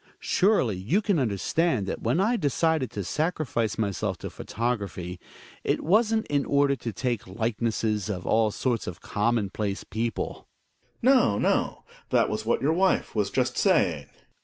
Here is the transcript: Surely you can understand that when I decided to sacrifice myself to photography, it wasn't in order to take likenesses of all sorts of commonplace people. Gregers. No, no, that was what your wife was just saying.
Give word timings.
Surely 0.17 0.75
you 0.77 0.99
can 0.99 1.19
understand 1.19 1.85
that 1.85 2.01
when 2.01 2.19
I 2.19 2.35
decided 2.35 2.89
to 2.89 3.03
sacrifice 3.03 3.77
myself 3.77 4.17
to 4.17 4.31
photography, 4.31 5.19
it 5.63 5.83
wasn't 5.83 6.25
in 6.25 6.43
order 6.43 6.75
to 6.75 6.91
take 6.91 7.27
likenesses 7.27 8.09
of 8.09 8.25
all 8.25 8.49
sorts 8.49 8.87
of 8.87 9.01
commonplace 9.01 9.83
people. 9.83 10.47
Gregers. 11.01 11.15
No, 11.15 11.37
no, 11.37 11.83
that 12.09 12.31
was 12.31 12.47
what 12.47 12.63
your 12.63 12.73
wife 12.73 13.13
was 13.13 13.29
just 13.29 13.59
saying. 13.59 14.07